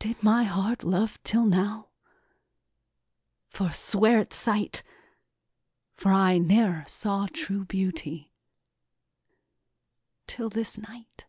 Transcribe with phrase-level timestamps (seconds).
[0.00, 1.90] Did my heart love till now?
[3.46, 4.82] forswear it, sight!
[5.94, 8.32] For I ne'er saw true beauty
[10.26, 11.26] till this night!"